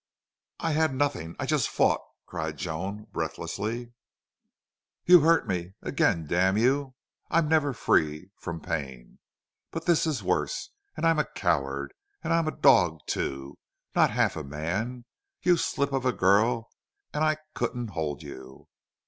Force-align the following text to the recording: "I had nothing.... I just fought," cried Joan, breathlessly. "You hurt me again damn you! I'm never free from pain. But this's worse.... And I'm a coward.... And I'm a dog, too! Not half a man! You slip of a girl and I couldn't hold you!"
"I 0.59 0.71
had 0.71 0.95
nothing.... 0.95 1.35
I 1.39 1.45
just 1.45 1.69
fought," 1.69 2.01
cried 2.25 2.57
Joan, 2.57 3.05
breathlessly. 3.11 3.93
"You 5.05 5.19
hurt 5.19 5.47
me 5.47 5.75
again 5.83 6.25
damn 6.25 6.57
you! 6.57 6.95
I'm 7.29 7.47
never 7.47 7.71
free 7.71 8.31
from 8.39 8.61
pain. 8.61 9.19
But 9.69 9.85
this's 9.85 10.23
worse.... 10.23 10.71
And 10.97 11.05
I'm 11.05 11.19
a 11.19 11.25
coward.... 11.31 11.93
And 12.23 12.33
I'm 12.33 12.47
a 12.47 12.57
dog, 12.57 13.01
too! 13.05 13.59
Not 13.95 14.09
half 14.09 14.35
a 14.35 14.43
man! 14.43 15.05
You 15.43 15.55
slip 15.55 15.91
of 15.93 16.03
a 16.03 16.13
girl 16.13 16.71
and 17.13 17.23
I 17.23 17.37
couldn't 17.53 17.89
hold 17.89 18.23
you!" 18.23 18.69